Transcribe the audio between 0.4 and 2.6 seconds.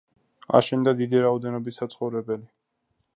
აშენდა დიდი რაოდენობით საცხოვრებელი.